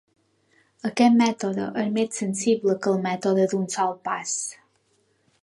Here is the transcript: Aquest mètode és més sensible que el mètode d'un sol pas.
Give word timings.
Aquest 0.89 1.19
mètode 1.19 1.67
és 1.83 1.91
més 1.99 2.17
sensible 2.23 2.77
que 2.87 2.91
el 2.95 2.99
mètode 3.05 3.47
d'un 3.53 3.69
sol 3.77 3.95
pas. 4.11 4.35